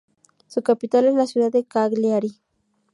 [0.47, 2.41] Su capital es la ciudad de Cagliari.